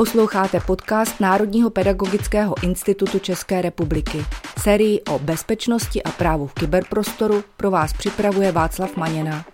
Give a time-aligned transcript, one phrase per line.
[0.00, 4.18] Posloucháte podcast Národního pedagogického institutu České republiky.
[4.58, 9.44] Sérii o bezpečnosti a právu v kyberprostoru pro vás připravuje Václav Maněna.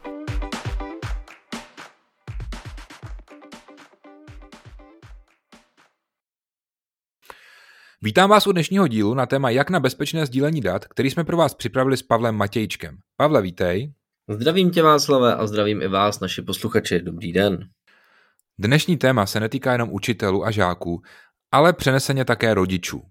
[8.03, 11.37] Vítám vás u dnešního dílu na téma Jak na bezpečné sdílení dat, který jsme pro
[11.37, 12.97] vás připravili s Pavlem Matějčkem.
[13.17, 13.92] Pavle, vítej.
[14.28, 17.02] Zdravím tě Václave a zdravím i vás, naši posluchači.
[17.02, 17.59] Dobrý den.
[18.59, 21.02] Dnešní téma se netýká jenom učitelů a žáků,
[21.52, 23.02] ale přeneseně také rodičů.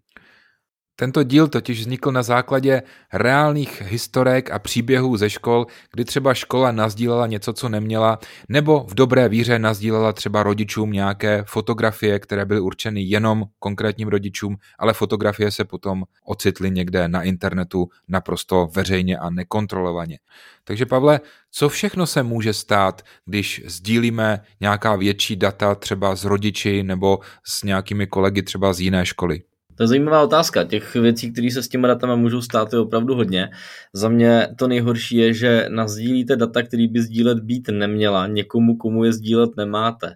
[0.97, 6.71] Tento díl totiž vznikl na základě reálných historek a příběhů ze škol, kdy třeba škola
[6.71, 12.59] nazdílela něco, co neměla, nebo v dobré víře nazdílela třeba rodičům nějaké fotografie, které byly
[12.59, 19.29] určeny jenom konkrétním rodičům, ale fotografie se potom ocitly někde na internetu naprosto veřejně a
[19.29, 20.19] nekontrolovaně.
[20.63, 21.19] Takže Pavle,
[21.51, 27.63] co všechno se může stát, když sdílíme nějaká větší data třeba s rodiči nebo s
[27.63, 29.41] nějakými kolegy třeba z jiné školy?
[29.75, 30.63] To je zajímavá otázka.
[30.63, 33.49] Těch věcí, které se s těmi datama můžou stát, je opravdu hodně.
[33.93, 39.03] Za mě to nejhorší je, že nazdílíte data, který by sdílet být neměla, někomu, komu
[39.03, 40.15] je sdílet nemáte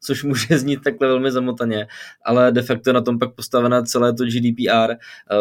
[0.00, 1.86] což může znít takhle velmi zamotaně,
[2.24, 4.92] ale de facto na tom pak postavené celé to GDPR.
[4.92, 4.96] Eh,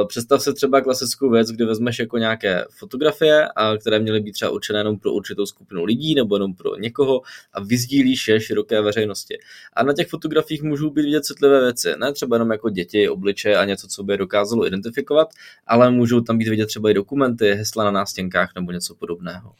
[0.07, 3.47] představ se třeba klasickou věc, kde vezmeš jako nějaké fotografie,
[3.81, 7.21] které měly být třeba určené jenom pro určitou skupinu lidí nebo jenom pro někoho
[7.53, 9.37] a vyzdílíš je široké veřejnosti.
[9.73, 13.57] A na těch fotografiích můžou být vidět citlivé věci, ne třeba jenom jako děti, obličeje
[13.57, 15.29] a něco, co by dokázalo identifikovat,
[15.67, 19.53] ale můžou tam být vidět třeba i dokumenty, hesla na nástěnkách nebo něco podobného.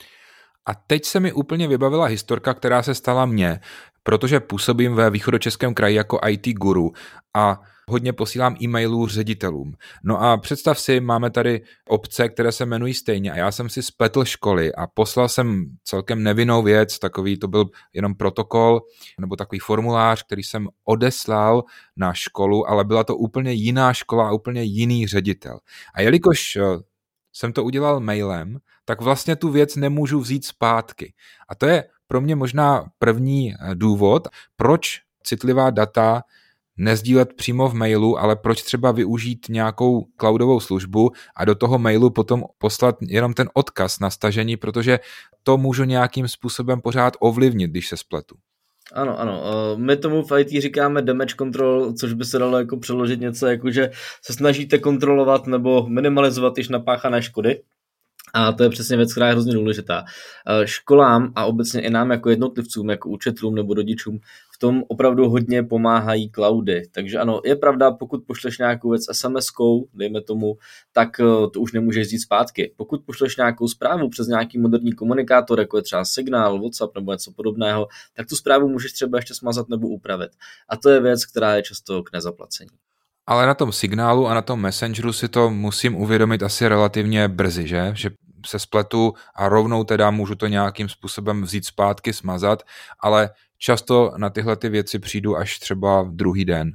[0.65, 3.59] A teď se mi úplně vybavila historka, která se stala mně,
[4.03, 6.91] protože působím ve východočeském kraji jako IT guru
[7.35, 9.73] a hodně posílám e-mailů ředitelům.
[10.03, 13.83] No a představ si, máme tady obce, které se jmenují stejně a já jsem si
[13.83, 18.81] spletl školy a poslal jsem celkem nevinnou věc, takový to byl jenom protokol
[19.19, 21.63] nebo takový formulář, který jsem odeslal
[21.97, 25.59] na školu, ale byla to úplně jiná škola a úplně jiný ředitel.
[25.93, 26.61] A jelikož eh,
[27.33, 28.57] jsem to udělal mailem,
[28.89, 31.13] tak vlastně tu věc nemůžu vzít zpátky.
[31.49, 36.23] A to je pro mě možná první eh, důvod, proč citlivá data
[36.77, 42.09] nezdílet přímo v mailu, ale proč třeba využít nějakou cloudovou službu a do toho mailu
[42.09, 44.99] potom poslat jenom ten odkaz na stažení, protože
[45.43, 48.35] to můžu nějakým způsobem pořád ovlivnit, když se spletu.
[48.93, 49.43] Ano, ano.
[49.45, 53.47] Eh, my tomu v IT říkáme damage control, což by se dalo jako přeložit něco
[53.47, 53.91] jako, že
[54.21, 57.61] se snažíte kontrolovat nebo minimalizovat již napáchané škody.
[58.33, 60.03] A to je přesně věc, která je hrozně důležitá.
[60.47, 64.19] Eh, školám a obecně i nám jako jednotlivcům, jako učitelům nebo rodičům
[64.55, 66.83] v tom opravdu hodně pomáhají cloudy.
[66.91, 70.57] Takže ano, je pravda, pokud pošleš nějakou věc SMS-kou, dejme tomu,
[70.93, 72.73] tak eh, to už nemůžeš jít zpátky.
[72.77, 77.31] Pokud pošleš nějakou zprávu přes nějaký moderní komunikátor, jako je třeba Signál, WhatsApp nebo něco
[77.31, 80.31] podobného, tak tu zprávu můžeš třeba ještě smazat nebo upravit.
[80.69, 82.69] A to je věc, která je často k nezaplacení
[83.29, 87.67] ale na tom signálu a na tom messengeru si to musím uvědomit asi relativně brzy,
[87.67, 87.91] že?
[87.95, 88.09] Že
[88.45, 92.63] se spletu a rovnou teda můžu to nějakým způsobem vzít zpátky, smazat,
[92.99, 96.71] ale často na tyhle ty věci přijdu až třeba druhý den.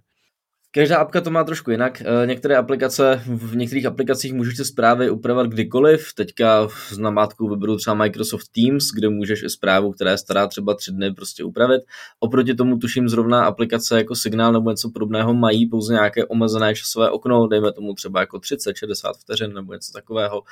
[0.75, 2.01] Každá apka to má trošku jinak.
[2.01, 6.15] Eh, některé aplikace, v některých aplikacích můžeš ty zprávy upravovat kdykoliv.
[6.15, 10.75] Teďka z namátku vyberu třeba Microsoft Teams, kde můžeš i zprávu, která je stará třeba
[10.75, 11.83] tři dny, prostě upravit.
[12.21, 17.11] Oproti tomu tuším zrovna aplikace jako Signál nebo něco podobného mají pouze nějaké omezené časové
[17.11, 20.43] okno, dejme tomu třeba jako 30-60 vteřin nebo něco takového,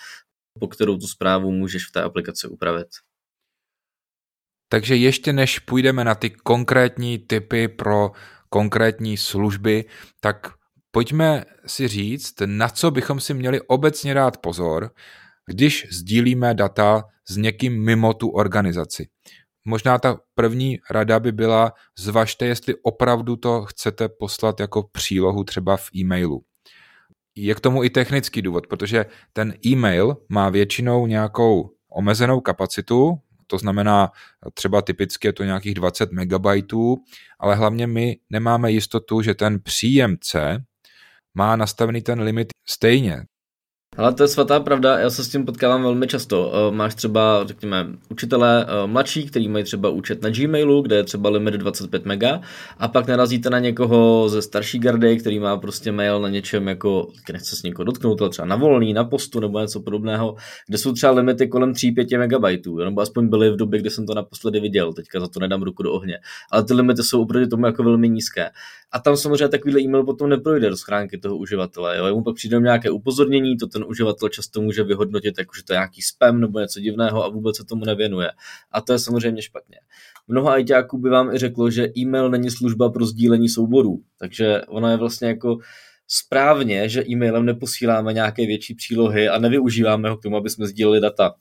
[0.60, 2.88] po kterou tu zprávu můžeš v té aplikaci upravit.
[4.68, 8.10] Takže ještě než půjdeme na ty konkrétní typy pro
[8.52, 9.84] konkrétní služby,
[10.20, 10.52] tak
[10.90, 14.90] pojďme si říct, na co bychom si měli obecně dát pozor,
[15.46, 19.08] když sdílíme data s někým mimo tu organizaci.
[19.64, 25.76] Možná ta první rada by byla, zvažte, jestli opravdu to chcete poslat jako přílohu třeba
[25.76, 26.42] v e-mailu.
[27.34, 33.58] Je k tomu i technický důvod, protože ten e-mail má většinou nějakou omezenou kapacitu, to
[33.58, 34.10] znamená
[34.54, 36.46] třeba typicky je to nějakých 20 MB,
[37.38, 40.64] ale hlavně my nemáme jistotu, že ten příjemce
[41.34, 43.24] má nastavený ten limit stejně.
[43.96, 46.52] Ale to je svatá pravda, já se s tím potkávám velmi často.
[46.54, 51.04] Eh, máš třeba, řekněme, učitele eh, mladší, který mají třeba účet na Gmailu, kde je
[51.04, 52.40] třeba limit 25 mega,
[52.78, 57.08] a pak narazíte na někoho ze starší gardy, který má prostě mail na něčem jako,
[57.32, 60.36] nechce se někoho dotknout, ale třeba na volný, na postu nebo něco podobného,
[60.68, 64.14] kde jsou třeba limity kolem 3-5 megabajtů, nebo aspoň byly v době, kdy jsem to
[64.14, 66.18] naposledy viděl, teďka za to nedám ruku do ohně.
[66.50, 68.50] Ale ty limity jsou oproti tomu jako velmi nízké.
[68.92, 71.98] A tam samozřejmě takovýhle e-mail potom neprojde do schránky toho uživatele.
[71.98, 72.14] Jo?
[72.14, 75.76] Mu pak přijde nějaké upozornění, to ten uživatel často může vyhodnotit, jako že to je
[75.76, 78.30] nějaký spam nebo něco divného a vůbec se tomu nevěnuje.
[78.70, 79.76] A to je samozřejmě špatně.
[80.28, 84.90] Mnoho ITáků by vám i řeklo, že e-mail není služba pro sdílení souborů, takže ona
[84.90, 85.58] je vlastně jako
[86.08, 91.00] správně, že e-mailem neposíláme nějaké větší přílohy a nevyužíváme ho k tomu, aby jsme sdíleli
[91.00, 91.34] data.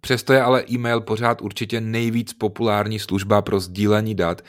[0.00, 4.42] Přesto je ale e-mail pořád určitě nejvíc populární služba pro sdílení dat,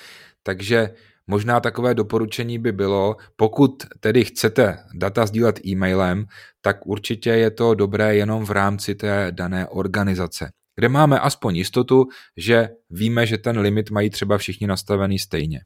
[0.43, 0.89] takže
[1.27, 6.25] možná takové doporučení by bylo, pokud tedy chcete data sdílet e-mailem,
[6.61, 12.05] tak určitě je to dobré jenom v rámci té dané organizace, kde máme aspoň jistotu,
[12.37, 15.59] že víme, že ten limit mají třeba všichni nastavený stejně.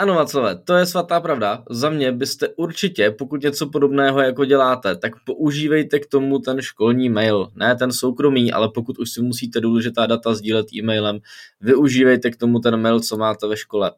[0.00, 1.62] Ano, Václavé, to je svatá pravda.
[1.70, 7.08] Za mě byste určitě, pokud něco podobného jako děláte, tak používejte k tomu ten školní
[7.08, 7.48] mail.
[7.54, 11.18] Ne ten soukromý, ale pokud už si musíte důležitá data sdílet e-mailem,
[11.60, 13.92] využívejte k tomu ten mail, co máte ve škole.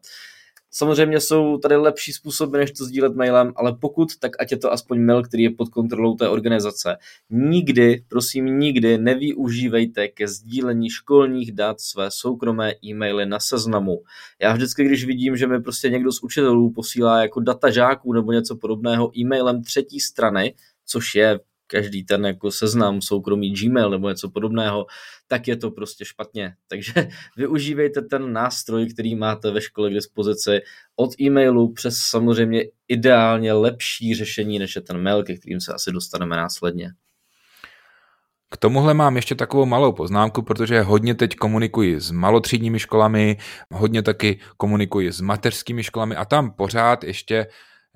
[0.75, 4.71] Samozřejmě jsou tady lepší způsoby, než to sdílet mailem, ale pokud, tak ať je to
[4.71, 6.97] aspoň mail, který je pod kontrolou té organizace.
[7.29, 14.03] Nikdy, prosím, nikdy nevyužívejte ke sdílení školních dat své soukromé e-maily na seznamu.
[14.41, 18.31] Já vždycky, když vidím, že mi prostě někdo z učitelů posílá jako data žáků nebo
[18.31, 20.53] něco podobného e-mailem třetí strany,
[20.85, 24.85] což je každý ten jako seznam, soukromý Gmail nebo něco podobného,
[25.27, 26.53] tak je to prostě špatně.
[26.67, 27.07] Takže
[27.37, 30.61] využívejte ten nástroj, který máte ve škole k dispozici
[30.95, 35.91] od e-mailu přes samozřejmě ideálně lepší řešení, než je ten mail, ke kterým se asi
[35.91, 36.93] dostaneme následně.
[38.49, 43.37] K tomuhle mám ještě takovou malou poznámku, protože hodně teď komunikuji s malotřídními školami,
[43.71, 47.47] hodně taky komunikuji s mateřskými školami a tam pořád ještě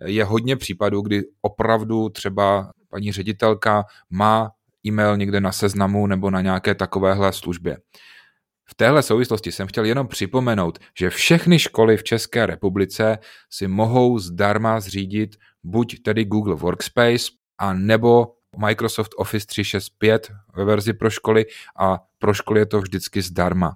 [0.06, 4.52] je hodně případů, kdy opravdu třeba paní ředitelka má
[4.88, 7.78] e-mail někde na seznamu nebo na nějaké takovéhle službě.
[8.70, 13.18] V téhle souvislosti jsem chtěl jenom připomenout, že všechny školy v České republice
[13.50, 17.26] si mohou zdarma zřídit buď tedy Google Workspace
[17.58, 18.28] a nebo
[18.58, 21.46] Microsoft Office 365 ve verzi pro školy
[21.80, 23.76] a pro školy je to vždycky zdarma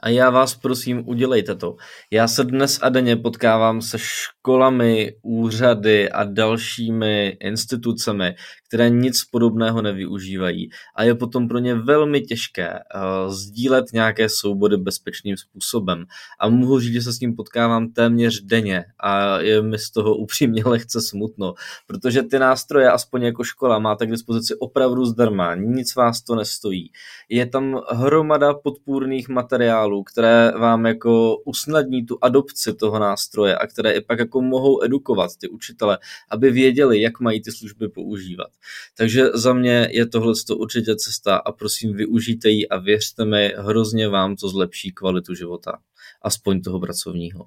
[0.00, 1.76] a já vás prosím, udělejte to.
[2.10, 8.34] Já se dnes a denně potkávám se školami, úřady a dalšími institucemi,
[8.68, 14.76] které nic podobného nevyužívají a je potom pro ně velmi těžké uh, sdílet nějaké soubory
[14.76, 16.04] bezpečným způsobem.
[16.40, 20.16] A mohu říct, že se s tím potkávám téměř denně a je mi z toho
[20.16, 21.54] upřímně lehce smutno,
[21.86, 26.90] protože ty nástroje, aspoň jako škola, máte k dispozici opravdu zdarma, nic vás to nestojí.
[27.28, 33.92] Je tam hromada podpůrných materiálů, které vám jako usnadní tu adopci toho nástroje a které
[33.92, 35.98] i pak jako mohou edukovat ty učitele,
[36.30, 38.48] aby věděli, jak mají ty služby používat.
[38.96, 44.08] Takže za mě je tohle určitě cesta a prosím využijte ji a věřte mi, hrozně
[44.08, 45.78] vám to zlepší kvalitu života,
[46.22, 47.46] aspoň toho pracovního.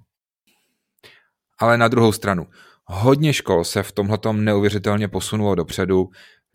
[1.59, 2.47] Ale na druhou stranu,
[2.85, 6.09] hodně škol se v tomhletom neuvěřitelně posunulo dopředu.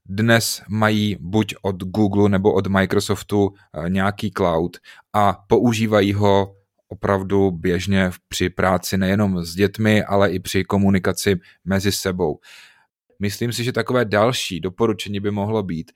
[0.08, 4.76] Dnes mají buď od Google nebo od Microsoftu eh, nějaký cloud
[5.12, 6.54] a používají ho
[6.88, 12.38] opravdu běžně při práci nejenom s dětmi, ale i při komunikaci mezi sebou.
[13.18, 15.92] Myslím si, že takové další doporučení by mohlo být,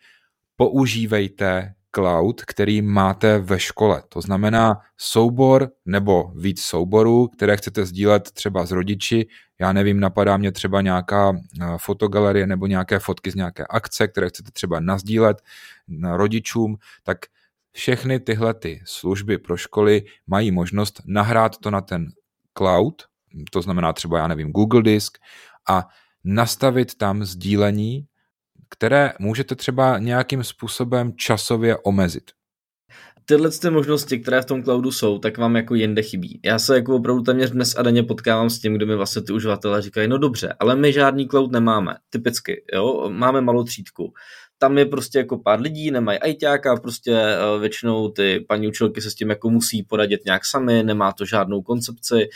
[0.57, 4.03] používejte cloud, který máte ve škole.
[4.09, 9.27] To znamená soubor nebo víc souborů, které chcete sdílet třeba s rodiči.
[9.61, 14.29] Já nevím, napadá mě třeba nějaká eh, fotogalerie nebo nějaké fotky z nějaké akce, které
[14.29, 15.43] chcete třeba nazdílet
[15.89, 17.19] na rodičům, tak
[17.73, 22.07] všechny tyhle ty služby pro školy mají možnost nahrát to na ten
[22.59, 23.03] cloud,
[23.51, 25.19] to znamená třeba, já nevím, Google Disk
[25.69, 25.89] a
[26.25, 28.07] nastavit tam sdílení,
[28.71, 32.31] které můžete třeba nějakým způsobem časově omezit.
[33.31, 36.41] Tyhle ty možnosti, které v tom cloudu jsou, tak vám jako jinde chybí.
[36.45, 39.33] Já se jako opravdu téměř dnes a denně potkávám s tím, kde mi vlastně ty
[39.33, 44.13] uživatelé říkají, no dobře, ale my žádný cloud nemáme, typicky, jo, máme malou třídku.
[44.59, 49.11] Tam je prostě jako pár lidí, nemají ajťáka, prostě eh, většinou ty paní učitelky se
[49.11, 52.29] s tím jako musí poradit nějak sami, nemá to žádnou koncepci,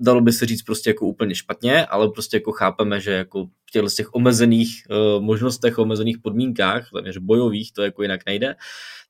[0.00, 3.70] dalo by se říct prostě jako úplně špatně, ale prostě jako chápeme, že jako v
[3.70, 8.54] těchto těch omezených uh, možnostech, omezených podmínkách, téměř bojových, to jako jinak nejde.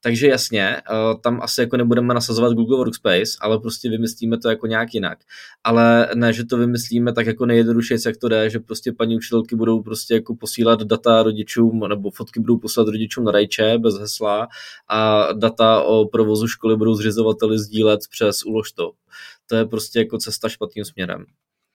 [0.03, 4.67] Takže jasně, uh, tam asi jako nebudeme nasazovat Google Workspace, ale prostě vymyslíme to jako
[4.67, 5.19] nějak jinak.
[5.65, 9.57] Ale ne, že to vymyslíme tak jako nejjednodušeji, jak to jde, že prostě paní učitelky
[9.57, 14.49] budou prostě jako posílat data rodičům, nebo fotky budou posílat rodičům na rajče bez hesla
[14.89, 18.93] a data o provozu školy budou zřizovateli sdílet přes uložto.
[19.38, 21.25] To je prostě jako cesta špatným směrem.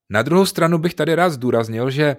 [0.09, 2.15] Na druhou stranu bych tady rád zdůraznil, že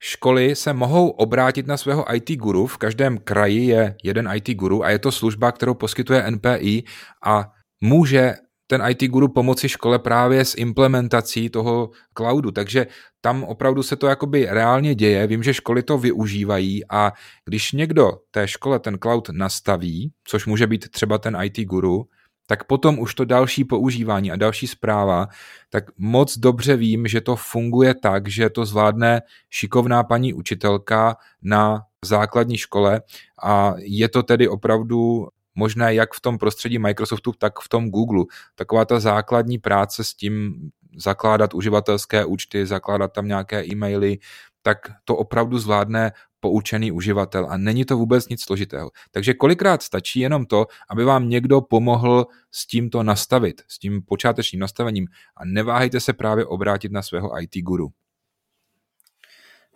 [0.00, 2.66] Školy se mohou obrátit na svého IT guru.
[2.66, 6.84] V každém kraji je jeden IT guru a je to služba, kterou poskytuje NPI
[7.24, 8.34] a může
[8.66, 12.86] ten IT guru pomoci škole právě s implementací toho cloudu, takže
[13.20, 17.12] tam opravdu se to jakoby reálně děje, vím, že školy to využívají a
[17.44, 22.04] když někdo té škole ten cloud nastaví, což může být třeba ten IT guru,
[22.48, 25.28] tak potom už to další používání a další zpráva,
[25.70, 31.82] tak moc dobře vím, že to funguje tak, že to zvládne šikovná paní učitelka na
[32.04, 33.02] základní škole
[33.42, 38.24] a je to tedy opravdu možné jak v tom prostředí Microsoftu, tak v tom Google.
[38.54, 40.54] Taková ta základní práce s tím
[40.96, 44.18] zakládat uživatelské účty, zakládat tam nějaké e-maily,
[44.62, 48.90] tak to opravdu zvládne poučený uživatel a není to vůbec nic složitého.
[49.10, 54.60] Takže kolikrát stačí jenom to, aby vám někdo pomohl s tímto nastavit, s tím počátečním
[54.60, 57.88] nastavením a neváhejte se právě obrátit na svého IT guru.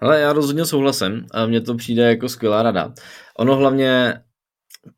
[0.00, 2.94] Ale já rozhodně souhlasím a mně to přijde jako skvělá rada.
[3.38, 4.20] Ono hlavně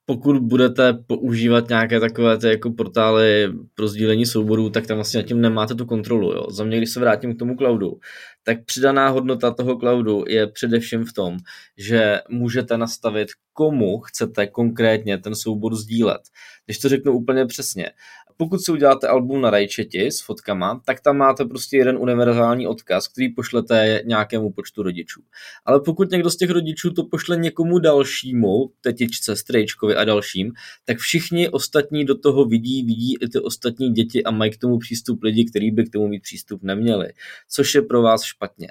[0.06, 5.26] pokud budete používat nějaké takové ty jako portály pro sdílení souborů, tak tam vlastně nad
[5.26, 6.32] tím nemáte tu kontrolu.
[6.32, 6.46] Jo.
[6.50, 7.98] Za mě, když se vrátím k tomu cloudu,
[8.42, 11.36] tak přidaná hodnota toho cloudu je především v tom,
[11.78, 16.20] že můžete nastavit, komu chcete konkrétně ten soubor sdílet.
[16.66, 17.90] Když to řeknu úplně přesně,
[18.36, 23.08] pokud si uděláte album na rajčeti s fotkama, tak tam máte prostě jeden univerzální odkaz,
[23.08, 25.22] který pošlete nějakému počtu rodičů.
[25.64, 30.52] Ale pokud někdo z těch rodičů to pošle někomu dalšímu, tetičce, strejčkovi a dalším,
[30.84, 34.78] tak všichni ostatní do toho vidí, vidí i ty ostatní děti a mají k tomu
[34.78, 37.12] přístup lidi, kteří by k tomu mít přístup neměli,
[37.48, 38.68] což je pro vás špatně.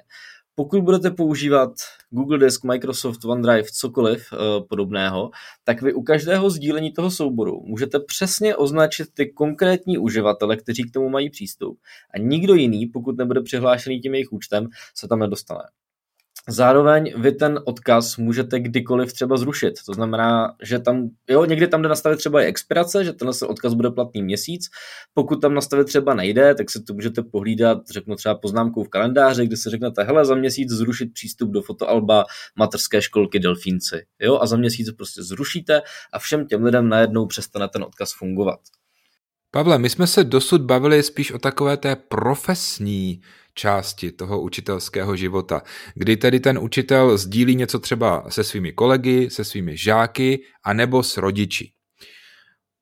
[0.56, 1.74] Pokud budete používat
[2.10, 5.32] Google Disk, Microsoft OneDrive, cokoliv uh, podobného,
[5.64, 10.94] tak vy u každého sdílení toho souboru můžete přesně označit ty konkrétní uživatele, kteří k
[10.94, 11.80] tomu mají přístup.
[12.14, 15.64] A nikdo jiný, pokud nebude přihlášený tím jejich účtem, se tam nedostane.
[16.50, 19.74] Zároveň vy ten odkaz můžete kdykoliv třeba zrušit.
[19.86, 23.74] To znamená, že tam, jo, někdy tam jde nastavit třeba i expirace, že tenhle odkaz
[23.74, 24.70] bude platný měsíc.
[25.14, 29.48] Pokud tam nastavit třeba nejde, tak se to můžete pohlídat, řeknu třeba poznámkou v kalendáři,
[29.48, 34.06] kde se řeknete, hele, za měsíc zrušit přístup do fotoalba materské školky Delfínci.
[34.22, 35.82] Jo, a za měsíc prostě zrušíte
[36.14, 38.60] a všem těm lidem najednou přestane ten odkaz fungovat.
[39.56, 43.22] Pavle, my jsme se dosud bavili spíš o takové té profesní
[43.54, 45.62] části toho učitelského života,
[45.96, 51.04] kdy tedy ten učitel sdílí něco třeba se svými kolegy, se svými žáky a nebo
[51.04, 51.72] s rodiči.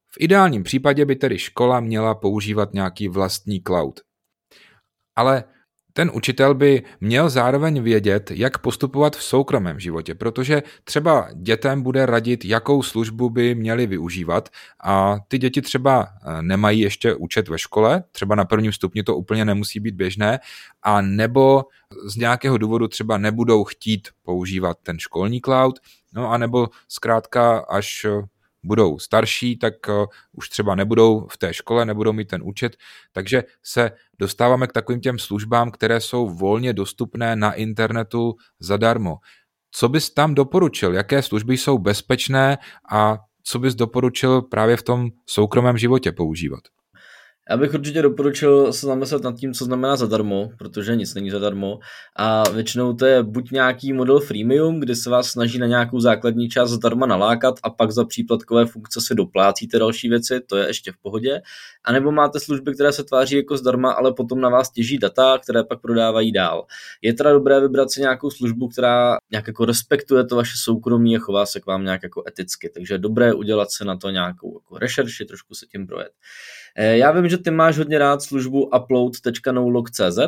[0.07, 3.99] V ideálním případě by tedy škola měla používat nějaký vlastní cloud.
[5.15, 5.43] Ale
[5.93, 12.05] ten učitel by měl zároveň vědět, jak postupovat v soukromém životě, protože třeba dětem bude
[12.05, 14.49] radit, jakou službu by měli využívat
[14.83, 19.15] a ty děti třeba eh, nemají ještě účet ve škole, třeba na prvním stupni to
[19.15, 20.39] úplně nemusí být běžné,
[20.83, 21.63] a nebo
[22.05, 25.79] z nějakého důvodu třeba nebudou chtít používat ten školní cloud,
[26.13, 28.05] no a nebo zkrátka až
[28.63, 32.77] budou starší, tak uh, už třeba nebudou v té škole, nebudou mít ten účet,
[33.11, 39.17] takže se dostáváme k takovým těm službám, které jsou volně dostupné na internetu zadarmo.
[39.71, 40.93] Co bys tam doporučil?
[40.93, 42.57] Jaké služby jsou bezpečné
[42.91, 46.61] a co bys doporučil právě v tom soukromém životě používat?
[47.49, 51.79] Já bych určitě doporučil se zamyslet nad tím, co znamená zadarmo, protože nic není zadarmo
[52.15, 56.49] a většinou to je buď nějaký model freemium, kdy se vás snaží na nějakou základní
[56.49, 60.91] část zdarma nalákat a pak za příplatkové funkce se doplácíte další věci, to je ještě
[60.91, 61.41] v pohodě,
[61.83, 65.63] anebo máte služby, které se tváří jako zdarma, ale potom na vás těží data, které
[65.63, 66.65] pak prodávají dál.
[67.01, 71.19] Je teda dobré vybrat si nějakou službu, která nějak jako respektuje to vaše soukromí a
[71.19, 74.59] chová se k vám nějak jako eticky, takže je dobré udělat se na to nějakou
[74.59, 76.11] jako rešerši, trošku se tím projet.
[76.75, 80.19] Eh, já vím, že ty máš hodně rád službu upload.nolog.cz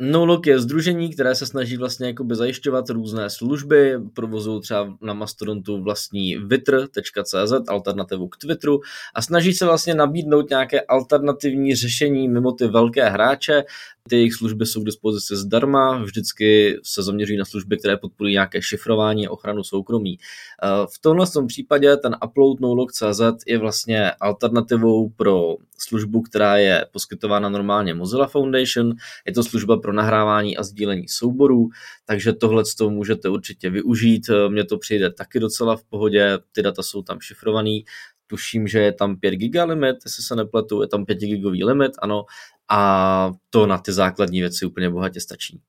[0.00, 5.82] Nolog je združení, které se snaží vlastně jakoby zajišťovat různé služby, provozují třeba na Mastodontu
[5.82, 8.80] vlastní vitr.cz, alternativu k Twitteru
[9.14, 13.64] a snaží se vlastně nabídnout nějaké alternativní řešení mimo ty velké hráče,
[14.08, 18.62] ty jejich služby jsou k dispozici zdarma, vždycky se zaměřují na služby, které podporují nějaké
[18.62, 20.18] šifrování a ochranu soukromí.
[20.18, 26.86] Eh, v tomhle tom případě ten upload nolog.cz je vlastně alternativou pro službu, která je
[26.92, 28.94] poskytována normálně Mozilla Foundation.
[29.26, 31.68] Je to služba pro nahrávání a sdílení souborů,
[32.04, 34.30] takže tohle to můžete určitě využít.
[34.30, 37.84] Eh, mně to přijde taky docela v pohodě, ty data jsou tam šifrovaný,
[38.28, 41.92] tuším, že je tam 5 giga limit, jestli se nepletu, je tam 5 gigový limit,
[42.02, 42.24] ano,
[42.70, 45.60] a to na ty základní věci úplně bohatě stačí.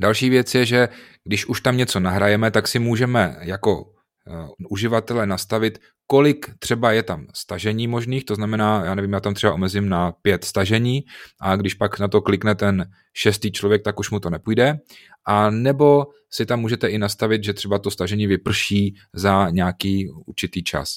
[0.00, 0.88] Další věc je, že
[1.24, 7.02] když už tam něco nahrajeme, tak si můžeme jako uh, uživatele nastavit, kolik třeba je
[7.02, 11.00] tam stažení možných, to znamená, já nevím, já tam třeba omezím na pět stažení
[11.40, 14.78] a když pak na to klikne ten šestý člověk, tak už mu to nepůjde.
[15.26, 20.62] A nebo si tam můžete i nastavit, že třeba to stažení vyprší za nějaký určitý
[20.64, 20.96] čas.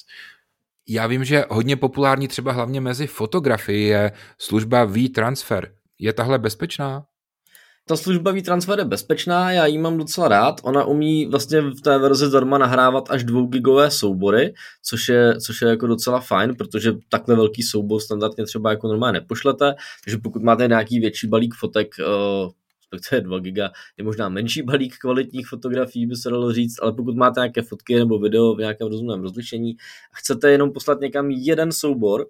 [0.88, 5.68] Já vím, že hodně populární třeba hlavně mezi fotografii je služba V-Transfer.
[5.98, 7.04] Je tahle bezpečná?
[7.88, 10.60] Ta služba V-Transfer je bezpečná, já ji mám docela rád.
[10.64, 15.62] Ona umí vlastně v té verzi zdarma nahrávat až 2 gigové soubory, což je, což
[15.62, 19.74] je jako docela fajn, protože takhle velký soubor standardně třeba jako normálně nepošlete,
[20.04, 21.94] takže pokud máte nějaký větší balík fotek,
[22.92, 23.70] respektive 2 giga.
[23.96, 27.94] Je možná menší balík kvalitních fotografií, by se dalo říct, ale pokud máte nějaké fotky
[27.94, 29.76] nebo video v nějakém rozumném rozlišení
[30.12, 32.26] a chcete jenom poslat někam jeden soubor,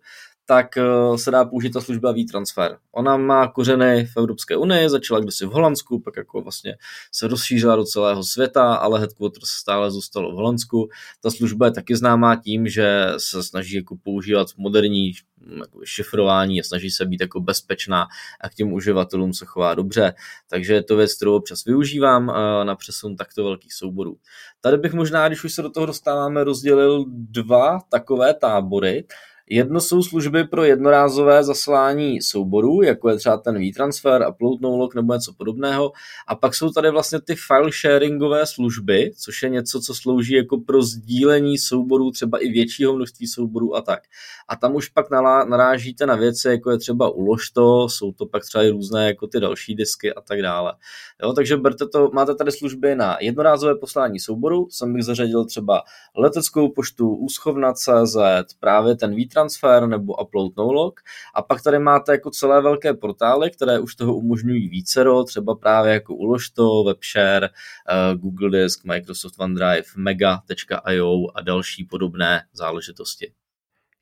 [0.46, 2.78] tak eh, se dá použít ta služba V-Transfer.
[2.92, 6.76] Ona má kořeny v Evropské unii, začala kdysi v Holandsku, pak jako vlastně
[7.12, 10.88] se rozšířila do celého světa, ale headquarters stále zůstalo v Holandsku.
[11.22, 16.60] Ta služba je taky známá tím, že se snaží jako používat moderní hm, jako šifrování
[16.60, 18.06] a snaží se být jako bezpečná
[18.40, 20.14] a k těm uživatelům se chová dobře.
[20.50, 24.16] Takže je to věc, kterou občas využívám eh, na přesun takto velkých souborů.
[24.60, 29.04] Tady bych možná, když už se do toho dostáváme, rozdělil dva takové tábory.
[29.50, 34.94] Jedno jsou služby pro jednorázové zaslání souborů, jako je třeba ten V-Transfer, Upload No Log
[34.94, 35.92] nebo něco podobného.
[36.26, 40.58] A pak jsou tady vlastně ty file sharingové služby, což je něco, co slouží jako
[40.58, 44.00] pro sdílení souborů, třeba i většího množství souborů a tak.
[44.48, 45.10] A tam už pak
[45.48, 49.26] narážíte na věci, jako je třeba ulož to, jsou to pak třeba i různé jako
[49.26, 50.74] ty další disky a tak dále.
[51.22, 55.82] Jo, takže berte to, máte tady služby na jednorázové poslání souboru, jsem bych zařadil třeba
[56.16, 58.16] leteckou poštu, úschovna.cz,
[58.60, 61.00] právě ten v transfer nebo upload no log.
[61.34, 65.92] A pak tady máte jako celé velké portály, které už toho umožňují vícero, třeba právě
[65.92, 73.32] jako Uložto, WebShare, uh, Google Disk, Microsoft OneDrive, Mega.io a další podobné záležitosti.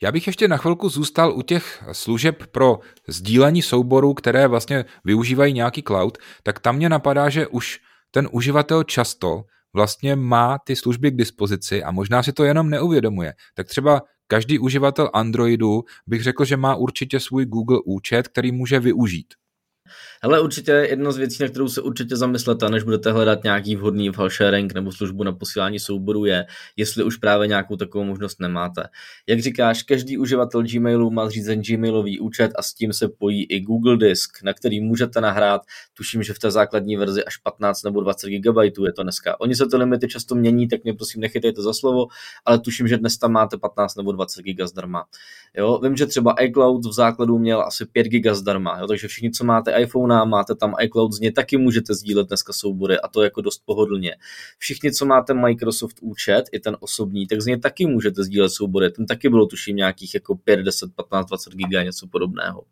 [0.02, 5.52] Já bych ještě na chvilku zůstal u těch služeb pro sdílení souborů, které vlastně využívají
[5.52, 9.42] nějaký cloud, tak tam mě napadá, že už ten uživatel často
[9.74, 13.34] vlastně má ty služby k dispozici a možná si to jenom neuvědomuje.
[13.54, 18.81] Tak třeba každý uživatel Androidu bych řekl, že má určitě svůj Google účet, který může
[18.81, 19.35] využít.
[20.25, 24.11] Hele, určitě jedna z věcí, na kterou se určitě zamyslete, než budete hledat nějaký vhodný
[24.28, 28.88] file nebo službu na posílání souboru, je, jestli už právě nějakou takovou možnost nemáte.
[29.28, 33.61] Jak říkáš, každý uživatel Gmailu má zřízen Gmailový účet a s tím se pojí i
[33.61, 35.63] Google Disk, na který můžete nahrát,
[35.95, 39.41] tuším, že v té základní verzi až 15 nebo 20 GB je to dneska.
[39.41, 42.06] Oni se ty limity často mění, tak mě prosím nechytejte za slovo,
[42.45, 45.04] ale tuším, že dnes tam máte 15 nebo 20 GB zdarma.
[45.56, 49.30] Jo, vím, že třeba iCloud v základu měl asi 5 GB zdarma, jo, takže všichni,
[49.30, 53.22] co máte iPhone, máte tam iCloud, z něj taky můžete sdílet dneska soubory a to
[53.22, 54.16] jako dost pohodlně.
[54.58, 58.90] Všichni, co máte Microsoft účet, i ten osobní, tak z něj taky můžete sdílet soubory.
[58.90, 62.64] Ten taky bylo tuším nějakých jako 5, 10, 15, 20 giga, něco podobného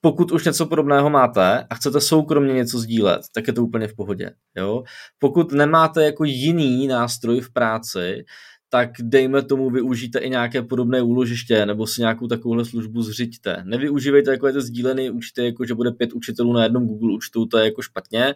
[0.00, 3.94] pokud už něco podobného máte a chcete soukromně něco sdílet, tak je to úplně v
[3.94, 4.30] pohodě.
[4.56, 4.82] Jo?
[5.18, 8.24] Pokud nemáte jako jiný nástroj v práci,
[8.70, 13.62] tak dejme tomu využijte i nějaké podobné úložiště nebo si nějakou takovouhle službu zřiďte.
[13.64, 17.58] Nevyužívejte je to sdílený účty, jako že bude pět učitelů na jednom Google účtu, to
[17.58, 18.34] je jako špatně,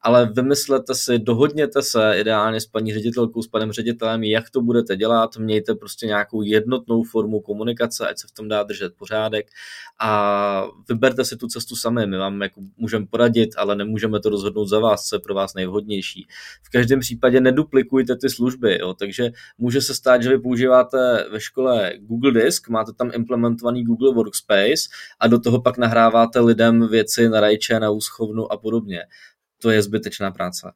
[0.00, 4.96] ale vymyslete si, dohodněte se ideálně s paní ředitelkou, s panem ředitelem, jak to budete
[4.96, 9.46] dělat, mějte prostě nějakou jednotnou formu komunikace, ať se v tom dá držet pořádek
[10.00, 14.66] a vyberte si tu cestu sami, my vám jako můžeme poradit, ale nemůžeme to rozhodnout
[14.66, 16.26] za vás, co je pro vás nejvhodnější.
[16.62, 19.30] V každém případě neduplikujte ty služby, jo, takže
[19.74, 24.88] může se stát, že vy používáte ve škole Google Disk, máte tam implementovaný Google Workspace
[25.20, 29.00] a do toho pak nahráváte lidem věci na rajče, na úschovnu a podobně
[29.62, 30.72] to je zbytečná práce.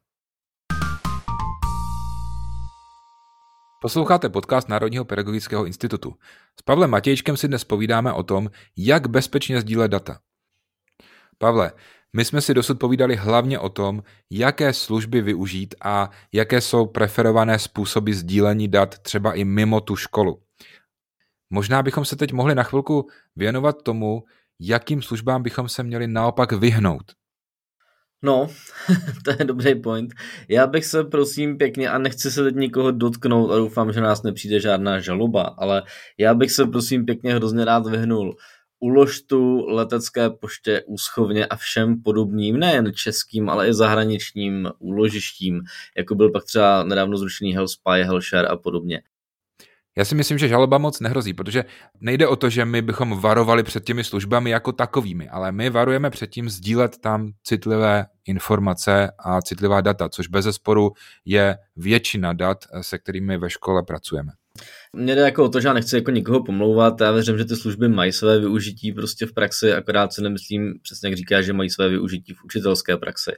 [3.81, 6.13] Posloucháte podcast Národního pedagogického institutu.
[6.59, 10.19] S Pavlem Matějčkem si dnes povídáme o tom, jak bezpečně sdílet data.
[11.37, 11.71] Pavle,
[12.15, 17.59] my jsme si dosud povídali hlavně o tom, jaké služby využít a jaké jsou preferované
[17.59, 20.41] způsoby sdílení dat třeba i mimo tu školu.
[21.49, 24.23] Možná bychom se teď mohli na chvilku věnovat tomu,
[24.59, 27.03] jakým službám bychom se měli naopak vyhnout.
[28.23, 28.47] No,
[29.25, 30.13] to je dobrý point.
[30.49, 34.23] Já bych se prosím pěkně, a nechci se teď nikoho dotknout a doufám, že nás
[34.23, 35.83] nepřijde žádná žaloba, ale
[36.17, 38.35] já bych se prosím pěkně hrozně rád vyhnul
[38.79, 45.61] uložtu, letecké poště, úschovně a všem podobným, nejen českým, ale i zahraničním úložištím,
[45.97, 49.01] jako byl pak třeba nedávno zrušený Hellspy, Hellshare a podobně.
[49.97, 51.65] Já si myslím, že žaloba moc nehrozí, protože
[51.99, 56.09] nejde o to, že my bychom varovali před těmi službami jako takovými, ale my varujeme
[56.09, 60.91] před tím sdílet tam citlivé informace a citlivá data, což bez zesporu
[61.25, 64.31] je většina dat, se kterými ve škole pracujeme.
[64.93, 67.55] Mně jde jako o to, že já nechci jako nikoho pomlouvat, já věřím, že ty
[67.55, 71.69] služby mají své využití prostě v praxi, akorát si nemyslím, přesně jak říká, že mají
[71.69, 73.31] své využití v učitelské praxi.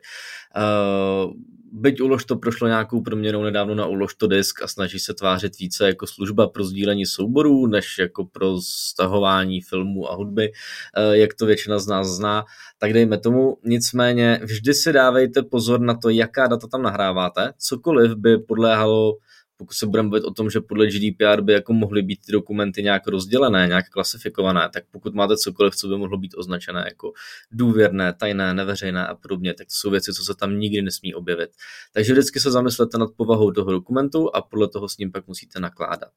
[0.57, 1.33] Uh,
[1.71, 5.59] byť ulož to prošlo nějakou proměnou nedávno na ulož to disk a snaží se tvářit
[5.59, 11.33] více jako služba pro sdílení souborů, než jako pro stahování filmů a hudby, uh, jak
[11.33, 12.43] to většina z nás zná,
[12.77, 13.57] tak dejme tomu.
[13.63, 17.53] Nicméně vždy si dávejte pozor na to, jaká data tam nahráváte.
[17.57, 19.13] Cokoliv by podléhalo
[19.61, 22.83] pokud se budeme bavit o tom, že podle GDPR by jako mohly být ty dokumenty
[22.83, 27.13] nějak rozdělené, nějak klasifikované, tak pokud máte cokoliv, co by mohlo být označené jako
[27.51, 31.49] důvěrné, tajné, neveřejné a podobně, tak to jsou věci, co se tam nikdy nesmí objevit.
[31.93, 35.59] Takže vždycky se zamyslete nad povahou toho dokumentu a podle toho s ním pak musíte
[35.59, 36.11] nakládat.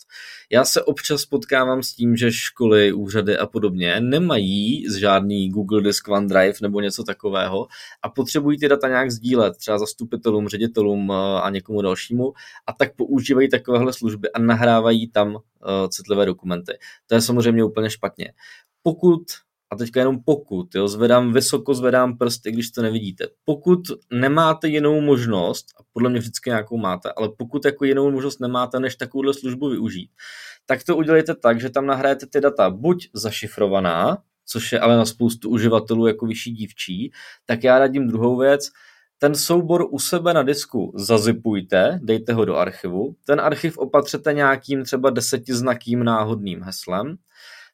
[0.51, 6.09] Já se občas potkávám s tím, že školy, úřady a podobně nemají žádný Google Disk
[6.09, 7.67] OneDrive nebo něco takového
[8.03, 12.33] a potřebují ty data nějak sdílet, třeba zastupitelům, ředitelům eh, a někomu dalšímu
[12.67, 15.41] a tak používají využívají takovéhle služby a nahrávají tam uh,
[15.89, 16.73] citlivé dokumenty.
[17.07, 18.33] To je samozřejmě úplně špatně.
[18.83, 19.23] Pokud
[19.71, 23.27] a teďka jenom pokud, jo, zvedám vysoko, zvedám prsty, když to nevidíte.
[23.45, 23.81] Pokud
[24.13, 28.81] nemáte jinou možnost, a podle mě vždycky nějakou máte, ale pokud jako jinou možnost nemáte,
[28.81, 30.11] než takovouhle službu využít,
[30.67, 35.05] tak to udělejte tak, že tam nahrajete ty data buď zašifrovaná, což je ale na
[35.05, 37.13] spoustu uživatelů jako vyšší dívčí,
[37.47, 38.71] tak já radím druhou věc,
[39.19, 44.85] ten soubor u sebe na disku zazipujte, dejte ho do archivu, ten archiv opatřete nějakým
[44.85, 47.17] třeba desetiznakým náhodným heslem,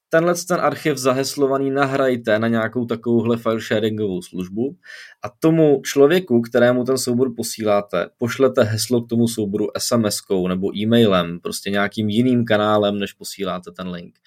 [0.09, 4.77] tenhle ten archiv zaheslovaný nahrajte na nějakou takovouhle file sharingovou službu
[5.25, 11.41] a tomu člověku, kterému ten soubor posíláte, pošlete heslo k tomu souboru SMS-kou nebo e-mailem,
[11.41, 14.19] prostě nějakým jiným kanálem, než posíláte ten link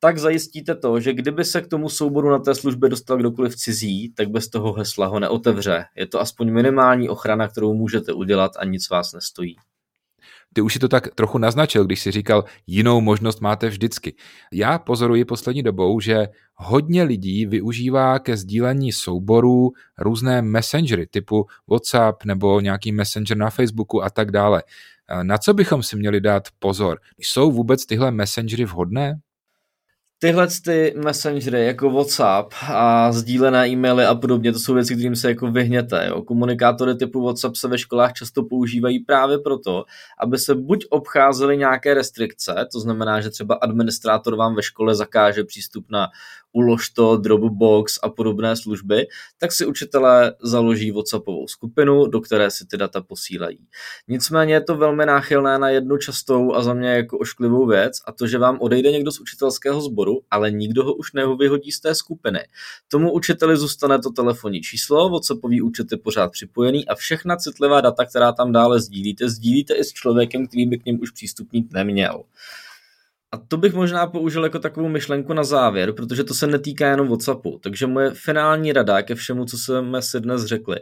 [0.00, 4.12] tak zajistíte to, že kdyby se k tomu souboru na té službě dostal kdokoliv cizí,
[4.16, 5.84] tak bez toho hesla ho neotevře.
[5.96, 9.56] Je to aspoň minimální ochrana, kterou můžete udělat a nic vás nestojí.
[10.52, 14.14] Ty už si to tak trochu naznačil, když si říkal, jinou možnost máte vždycky.
[14.52, 22.24] Já pozoruji poslední dobou, že hodně lidí využívá ke sdílení souborů různé messengery typu WhatsApp
[22.24, 24.62] nebo nějaký messenger na Facebooku a tak dále.
[25.22, 26.98] Na co bychom si měli dát pozor?
[27.18, 29.20] Jsou vůbec tyhle messengery vhodné?
[30.20, 35.28] Tyhle ty messengery jako WhatsApp a sdílené e-maily a podobně, to jsou věci, kterým se
[35.28, 36.06] jako vyhněte.
[36.08, 36.22] Jo.
[36.22, 39.84] Komunikátory typu WhatsApp se ve školách často používají právě proto,
[40.20, 45.44] aby se buď obcházely nějaké restrikce, to znamená, že třeba administrátor vám ve škole zakáže
[45.44, 46.08] přístup na
[46.52, 49.06] ulož to, Dropbox a podobné služby,
[49.38, 53.58] tak si učitelé založí WhatsAppovou skupinu, do které si ty data posílají.
[54.08, 58.12] Nicméně je to velmi náchylné na jednu častou a za mě jako ošklivou věc a
[58.12, 61.94] to, že vám odejde někdo z učitelského sboru, ale nikdo ho už nevyhodí z té
[61.94, 62.40] skupiny.
[62.88, 68.04] Tomu učiteli zůstane to telefonní číslo, WhatsAppový účet je pořád připojený a všechna citlivá data,
[68.04, 71.72] která tam dále sdílíte, sdílíte i s člověkem, který by k něm už přístup mít
[71.72, 72.22] neměl.
[73.32, 77.08] A to bych možná použil jako takovou myšlenku na závěr, protože to se netýká jenom
[77.08, 77.60] WhatsAppu.
[77.62, 80.76] Takže moje finální rada ke všemu, co jsme si dnes řekli,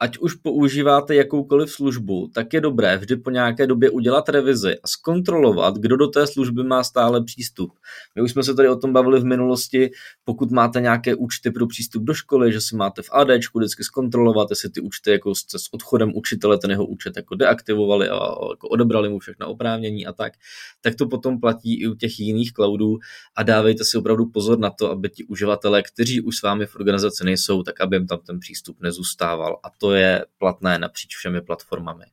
[0.00, 4.86] ať už používáte jakoukoliv službu, tak je dobré vždy po nějaké době udělat revizi a
[4.86, 7.72] zkontrolovat, kdo do té služby má stále přístup.
[8.16, 9.90] My už jsme se tady o tom bavili v minulosti,
[10.24, 14.50] pokud máte nějaké účty pro přístup do školy, že si máte v AD vždycky zkontrolovat,
[14.50, 18.14] jestli ty účty jako s odchodem učitele ten jeho účet jako deaktivovali a
[18.50, 20.32] jako odebrali mu všechna oprávnění a tak,
[20.80, 22.98] tak to potom platí i u těch jiných cloudů
[23.36, 26.76] a dávejte si opravdu pozor na to, aby ti uživatelé, kteří už s vámi v
[26.76, 29.60] organizaci nejsou, tak aby jim tam ten přístup nezůstával.
[29.62, 32.04] A je platné napříč všemi platformami.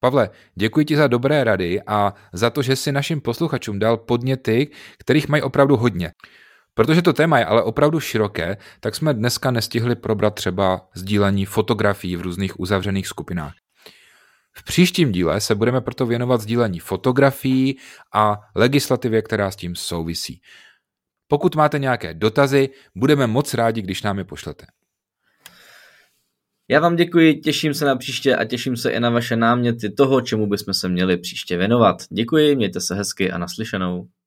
[0.00, 4.70] Pavle, děkuji ti za dobré rady a za to, že si našim posluchačům dal podněty,
[4.98, 6.12] kterých mají opravdu hodně.
[6.74, 12.16] Protože to téma je ale opravdu široké, tak jsme dneska nestihli probrat třeba sdílení fotografií
[12.16, 13.54] v různých uzavřených skupinách.
[14.58, 17.78] V příštím díle se budeme proto věnovat sdílení fotografií
[18.14, 20.40] a legislativě, která s tím souvisí.
[21.28, 24.66] Pokud máte nějaké dotazy, budeme moc rádi, když nám je pošlete.
[26.68, 30.20] Já vám děkuji, těším se na příště a těším se i na vaše náměty toho,
[30.20, 31.96] čemu bychom se měli příště věnovat.
[32.10, 34.08] Děkuji, mějte se hezky a naslyšenou.